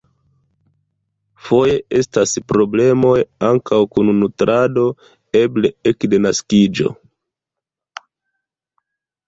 Foje 1.49 1.75
estas 1.99 2.33
problemoj 2.53 3.11
ankaŭ 3.51 3.81
kun 3.93 4.11
nutrado, 4.23 4.87
eble 5.45 5.73
ekde 5.95 6.23
naskiĝo. 6.27 6.91